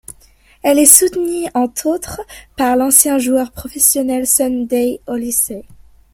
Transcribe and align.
Elle 0.63 0.79
est 0.79 0.87
soutenue 0.87 1.47
entre 1.53 1.85
autres 1.85 2.21
par 2.57 2.75
l'ancien 2.75 3.19
joueur 3.19 3.51
professionnel 3.51 4.25
Sunday 4.25 4.99
Oliseh. 5.05 5.63